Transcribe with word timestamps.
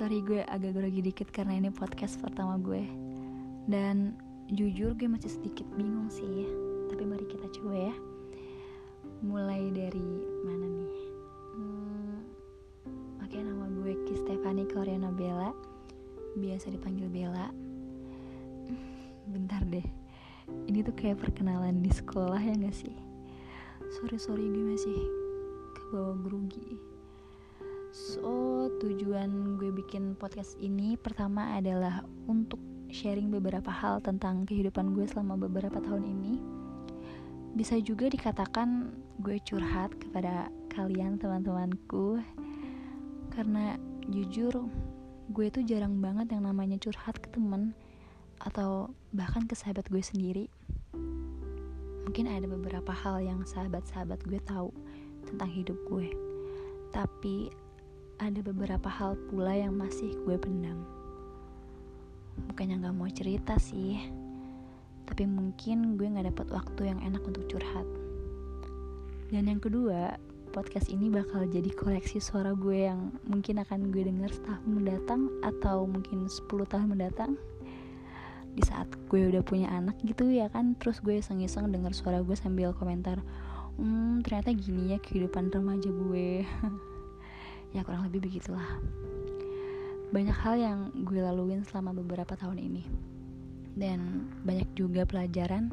Sorry 0.00 0.24
gue 0.24 0.40
agak 0.48 0.80
grogi 0.80 1.04
dikit 1.04 1.28
karena 1.28 1.60
ini 1.60 1.68
podcast 1.68 2.16
pertama 2.24 2.56
gue. 2.56 2.88
Dan 3.68 4.16
jujur 4.48 4.96
gue 4.96 5.04
masih 5.04 5.28
sedikit 5.28 5.68
bingung 5.76 6.08
sih 6.08 6.48
Tapi 6.88 7.04
mari 7.04 7.28
kita 7.28 7.44
coba 7.60 7.92
ya. 7.92 7.94
Mulai 9.20 9.68
dari 9.68 10.08
mana 10.40 10.66
nih? 10.72 10.96
Hmm, 11.52 12.16
Oke 13.20 13.44
nama 13.44 13.68
gue 13.68 13.92
Ki 14.08 14.16
Stefani 14.24 14.64
Koreana 14.72 15.12
Bella. 15.12 15.52
Biasa 16.32 16.72
dipanggil 16.72 17.12
Bella. 17.12 17.52
Bentar 19.36 19.60
deh. 19.68 19.84
Ini 20.64 20.80
tuh 20.80 20.96
kayak 20.96 21.20
perkenalan 21.28 21.84
di 21.84 21.92
sekolah 21.92 22.40
ya 22.40 22.56
gak 22.56 22.72
sih? 22.72 22.96
Sorry-sorry 24.00 24.48
gue 24.48 24.64
masih 24.64 24.96
kebawa 25.76 26.16
grogi 26.24 26.80
So, 27.90 28.70
tujuan 28.78 29.58
gue 29.58 29.74
bikin 29.74 30.14
podcast 30.14 30.54
ini 30.62 30.94
pertama 30.94 31.58
adalah 31.58 32.06
untuk 32.30 32.62
sharing 32.86 33.34
beberapa 33.34 33.66
hal 33.66 33.98
tentang 33.98 34.46
kehidupan 34.46 34.94
gue 34.94 35.10
selama 35.10 35.34
beberapa 35.34 35.82
tahun 35.82 36.06
ini. 36.06 36.38
Bisa 37.58 37.82
juga 37.82 38.06
dikatakan 38.06 38.94
gue 39.26 39.42
curhat 39.42 39.90
kepada 39.98 40.54
kalian 40.70 41.18
teman-temanku 41.18 42.22
karena 43.34 43.74
jujur 44.06 44.70
gue 45.34 45.46
tuh 45.50 45.66
jarang 45.66 45.98
banget 45.98 46.30
yang 46.30 46.46
namanya 46.46 46.78
curhat 46.78 47.18
ke 47.18 47.26
temen 47.34 47.74
atau 48.38 48.94
bahkan 49.10 49.50
ke 49.50 49.58
sahabat 49.58 49.90
gue 49.90 49.98
sendiri. 49.98 50.46
Mungkin 52.06 52.30
ada 52.30 52.46
beberapa 52.46 52.94
hal 52.94 53.18
yang 53.18 53.42
sahabat-sahabat 53.42 54.22
gue 54.30 54.38
tahu 54.46 54.70
tentang 55.26 55.50
hidup 55.50 55.78
gue. 55.90 56.06
Tapi 56.94 57.50
ada 58.20 58.44
beberapa 58.44 58.84
hal 58.92 59.16
pula 59.32 59.56
yang 59.56 59.80
masih 59.80 60.12
gue 60.28 60.36
pendam. 60.36 60.84
Bukannya 62.52 62.84
gak 62.84 62.92
mau 62.92 63.08
cerita 63.08 63.56
sih, 63.56 63.96
tapi 65.08 65.24
mungkin 65.24 65.96
gue 65.96 66.04
gak 66.04 66.28
dapat 66.28 66.46
waktu 66.52 66.92
yang 66.92 67.00
enak 67.00 67.24
untuk 67.24 67.48
curhat. 67.48 67.88
Dan 69.32 69.48
yang 69.48 69.56
kedua, 69.56 70.20
podcast 70.52 70.92
ini 70.92 71.08
bakal 71.08 71.48
jadi 71.48 71.72
koleksi 71.72 72.20
suara 72.20 72.52
gue 72.52 72.92
yang 72.92 73.08
mungkin 73.24 73.64
akan 73.64 73.88
gue 73.88 74.04
denger 74.04 74.36
setahun 74.36 74.68
mendatang 74.68 75.32
atau 75.40 75.88
mungkin 75.88 76.28
10 76.28 76.44
tahun 76.68 76.92
mendatang. 76.92 77.40
Di 78.52 78.62
saat 78.68 78.92
gue 79.08 79.32
udah 79.32 79.40
punya 79.40 79.72
anak 79.72 79.96
gitu 80.04 80.28
ya 80.28 80.52
kan, 80.52 80.76
terus 80.76 81.00
gue 81.00 81.24
iseng-iseng 81.24 81.72
denger 81.72 81.96
suara 81.96 82.20
gue 82.20 82.36
sambil 82.36 82.76
komentar, 82.76 83.16
hmm 83.80 84.20
ternyata 84.28 84.52
gini 84.52 84.92
ya 84.92 84.98
kehidupan 85.00 85.48
remaja 85.48 85.88
gue. 85.88 86.44
ya 87.70 87.86
kurang 87.86 88.06
lebih 88.10 88.26
begitulah. 88.26 88.66
Banyak 90.10 90.34
hal 90.34 90.54
yang 90.58 90.78
gue 91.06 91.22
laluin 91.22 91.62
selama 91.62 91.94
beberapa 91.94 92.34
tahun 92.34 92.58
ini. 92.58 92.84
Dan 93.78 94.26
banyak 94.42 94.66
juga 94.74 95.06
pelajaran 95.06 95.70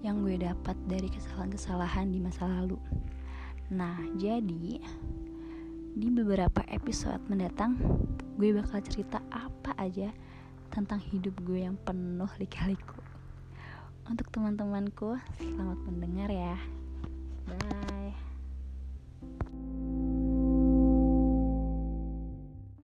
yang 0.00 0.24
gue 0.24 0.40
dapat 0.40 0.76
dari 0.88 1.12
kesalahan-kesalahan 1.12 2.08
di 2.08 2.18
masa 2.24 2.48
lalu. 2.48 2.80
Nah 3.68 4.00
jadi 4.16 4.80
di 5.90 6.08
beberapa 6.08 6.64
episode 6.72 7.20
mendatang 7.28 7.76
gue 8.40 8.56
bakal 8.56 8.80
cerita 8.80 9.20
apa 9.28 9.76
aja 9.76 10.08
tentang 10.72 11.02
hidup 11.12 11.36
gue 11.44 11.68
yang 11.68 11.76
penuh 11.84 12.30
lika-liku. 12.40 12.96
Untuk 14.08 14.32
teman-temanku 14.32 15.20
selamat 15.38 15.78
mendengar 15.84 16.32
ya 16.32 16.56